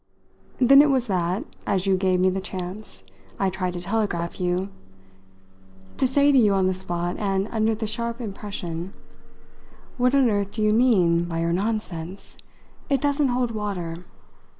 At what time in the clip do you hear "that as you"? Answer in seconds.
1.05-1.95